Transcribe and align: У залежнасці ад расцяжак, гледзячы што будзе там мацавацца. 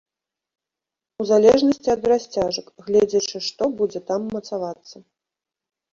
У 1.23 1.25
залежнасці 1.31 1.93
ад 1.95 2.03
расцяжак, 2.13 2.67
гледзячы 2.89 3.37
што 3.49 3.63
будзе 3.83 3.99
там 4.11 4.21
мацавацца. 4.37 4.97